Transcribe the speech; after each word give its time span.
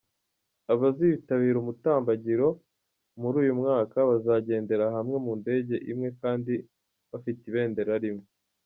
Abazitabira 0.73 1.57
umutambagiro 1.59 2.47
muri 3.21 3.35
uyu 3.43 3.53
mwaka 3.59 3.97
bazagendera 4.09 4.85
hamwe 4.95 5.17
mu 5.25 5.33
ndege 5.41 5.75
imwe 5.91 6.09
kandi 6.21 6.53
bafite 7.11 7.41
ibendera 7.51 7.95
rimwe. 8.05 8.25